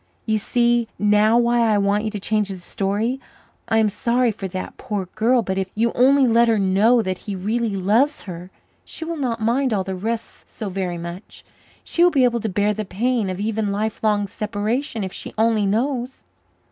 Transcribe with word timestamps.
You 0.25 0.39
see 0.39 0.87
now 0.97 1.37
why 1.37 1.59
I 1.59 1.77
want 1.77 2.05
you 2.05 2.09
to 2.09 2.19
change 2.19 2.49
the 2.49 2.57
story. 2.57 3.19
I 3.67 3.77
am 3.77 3.87
sorry 3.87 4.31
for 4.31 4.47
that 4.47 4.75
poor 4.77 5.05
girl, 5.13 5.43
but 5.43 5.59
if 5.59 5.69
you 5.75 5.91
only 5.93 6.25
let 6.25 6.47
her 6.47 6.57
know 6.57 7.03
that 7.03 7.19
he 7.19 7.35
really 7.35 7.75
loves 7.75 8.23
her 8.23 8.49
she 8.83 9.05
will 9.05 9.15
not 9.17 9.43
mind 9.43 9.73
all 9.73 9.83
the 9.83 9.93
rest 9.93 10.49
so 10.49 10.69
very 10.69 10.97
much; 10.97 11.45
she 11.83 12.03
will 12.03 12.09
be 12.09 12.23
able 12.23 12.39
to 12.39 12.49
bear 12.49 12.73
the 12.73 12.83
pain 12.83 13.29
of 13.29 13.39
even 13.39 13.71
life 13.71 14.01
long 14.01 14.25
separation 14.25 15.03
if 15.03 15.13
she 15.13 15.35
only 15.37 15.67
knows." 15.67 16.23